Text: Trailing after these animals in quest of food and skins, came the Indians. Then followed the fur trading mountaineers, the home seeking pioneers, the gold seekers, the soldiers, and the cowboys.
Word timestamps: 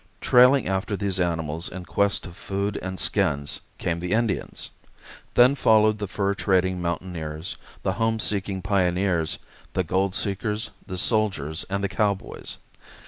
Trailing 0.19 0.65
after 0.67 0.97
these 0.97 1.19
animals 1.19 1.69
in 1.69 1.85
quest 1.85 2.25
of 2.25 2.35
food 2.35 2.75
and 2.81 2.99
skins, 2.99 3.61
came 3.77 3.99
the 3.99 4.13
Indians. 4.13 4.71
Then 5.35 5.53
followed 5.53 5.99
the 5.99 6.07
fur 6.07 6.33
trading 6.33 6.81
mountaineers, 6.81 7.55
the 7.83 7.93
home 8.01 8.17
seeking 8.19 8.63
pioneers, 8.63 9.37
the 9.73 9.83
gold 9.83 10.15
seekers, 10.15 10.71
the 10.87 10.97
soldiers, 10.97 11.65
and 11.69 11.83
the 11.83 11.87
cowboys. 11.87 12.57